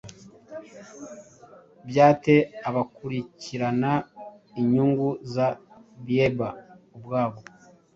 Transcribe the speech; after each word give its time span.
byate 1.87 2.35
abakurikirana 2.67 3.91
inyungu 4.59 5.07
za 5.33 5.47
Bieber 6.05 6.53
ubwoba, 6.95 7.39